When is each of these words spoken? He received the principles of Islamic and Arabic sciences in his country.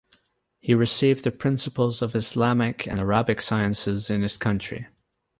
He 0.59 0.73
received 0.73 1.23
the 1.23 1.29
principles 1.31 2.01
of 2.01 2.15
Islamic 2.15 2.87
and 2.87 2.99
Arabic 2.99 3.39
sciences 3.39 4.09
in 4.09 4.23
his 4.23 4.35
country. 4.35 4.87